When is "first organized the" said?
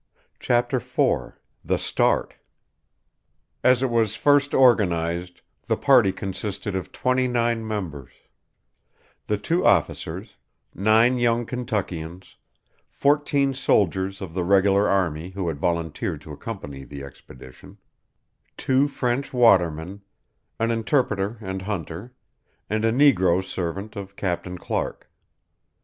4.15-5.77